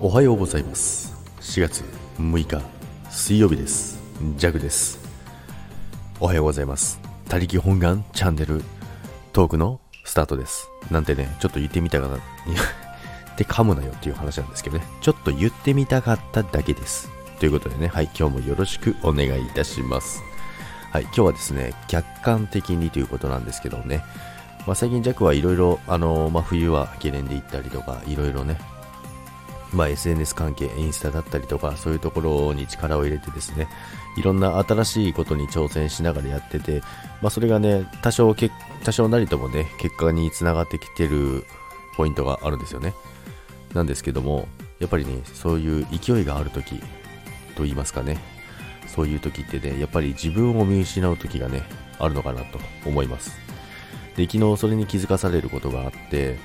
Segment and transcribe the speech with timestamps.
[0.00, 1.14] おはようございます。
[1.40, 1.84] 4月
[2.18, 2.60] 6日
[3.10, 4.02] 水曜日です。
[4.36, 4.98] ジャグです。
[6.18, 6.98] おはようございます。
[7.28, 8.64] 他力本願チャンネル
[9.32, 10.68] トークのスタートです。
[10.90, 12.16] なんてねちょっと言ってみたかった。
[13.34, 14.84] って噛むなよっていう話なんですけどね。
[15.00, 17.08] ちょっと言ってみたかっただけです。
[17.38, 17.86] ということでね。
[17.86, 20.24] はい今日もよろしくお願いいたします。
[20.90, 24.02] はい今日はですね客観的にということなんですけどね。
[24.66, 28.56] まあ、最近弱はいろいろ、あのー、まあ、冬はゲレンデ行ったりとか、いろいろね、
[29.74, 33.68] まあ、SNS 関係、インスタだったりとか、そういうところに力を入れてですね、
[34.16, 36.80] いろんな新しいことに挑戦しながらやってて、
[37.20, 38.50] まあ、それがね、多少け、
[38.84, 41.44] 多少なりともね、結果につながってきてる
[41.96, 42.94] ポイントがあるんですよね。
[43.74, 44.46] なんですけども、
[44.78, 46.76] やっぱりね、そういう勢いがあるとき、
[47.56, 48.18] と言いますかね、
[48.86, 51.62] そういう時ってね、やっぱり自分を見失う時がね、
[51.98, 53.43] あるのかなと思います。
[54.16, 56.36] で、昨日それに気づかされることがあって、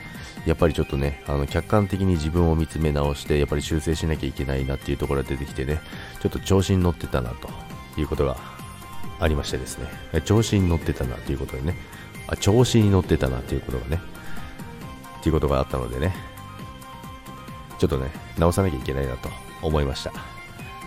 [0.45, 5.81] やっぱりちょっとね、あの客観的に自分を見つめ直して、やっぱり修正しなきゃいけないなっていうところが出てきてね、
[6.21, 7.49] ちょっと調子に乗ってたなと
[7.99, 8.37] いうことが
[9.20, 11.76] ありましてですね、調子に乗ってたなということでね、
[12.27, 14.01] あ調子に乗ってたなということがね、
[15.20, 16.15] っていうことがあったのでね、
[17.77, 19.29] ちょっとね、直さなきゃいけないなと
[19.61, 20.11] 思いました。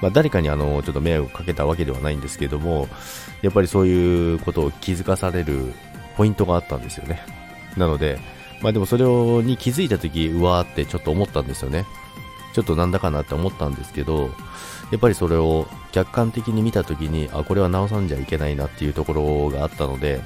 [0.01, 2.89] まあ、誰かにあのちょっと迷惑をかけたわけではないんですけども、
[3.41, 5.73] やっぱりそういうことを気づかされる
[6.17, 7.21] ポイントがあったんですよね。
[7.77, 8.19] なので、
[8.61, 11.85] まあでもそれをに気づいた時うわーってちょっと思ったんですよね。
[12.53, 14.31] ちょっとなんだかなって思ったんですけど、
[14.91, 20.21] やっぱりそれを客観的に見た時に、あ、これは直さんじゃいけないなっていうところがあったので、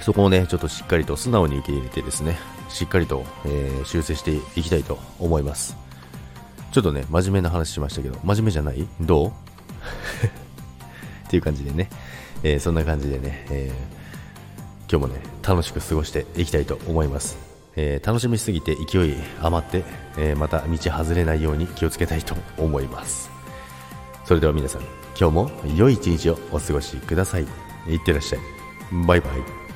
[0.00, 2.36] そこをね、ちょっとしっかりと素直に受け入れてですね、
[2.68, 5.76] しっかりと、えー、修正していきたいと思います。
[6.72, 8.86] ちょっとね、真面目な話しましたけど、真面目じゃない？
[9.00, 9.28] どう？
[11.26, 11.88] っていう感じでね、
[12.42, 13.97] えー、そんな感じでね、えー
[14.90, 17.38] 今日もね、楽しく過ごしていきたいと思います。
[17.76, 19.84] えー、楽しみすぎて勢い余って、
[20.16, 23.30] えー、また道外れないように気をつけたいと思います。
[24.24, 24.82] それでは皆さん、
[25.18, 27.42] 今日も良い一日をお過ごしください。
[27.86, 28.40] いってらっしゃい。
[29.06, 29.67] バイバイ。